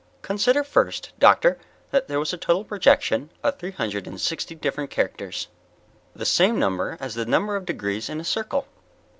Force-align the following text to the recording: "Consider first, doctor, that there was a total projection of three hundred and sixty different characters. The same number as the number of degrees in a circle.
"Consider 0.23 0.63
first, 0.63 1.11
doctor, 1.19 1.59
that 1.91 2.07
there 2.07 2.17
was 2.17 2.33
a 2.33 2.35
total 2.39 2.63
projection 2.65 3.29
of 3.43 3.59
three 3.59 3.69
hundred 3.69 4.07
and 4.07 4.19
sixty 4.19 4.55
different 4.55 4.89
characters. 4.89 5.47
The 6.15 6.25
same 6.25 6.57
number 6.57 6.97
as 6.99 7.13
the 7.13 7.27
number 7.27 7.55
of 7.55 7.67
degrees 7.67 8.09
in 8.09 8.19
a 8.19 8.23
circle. 8.23 8.67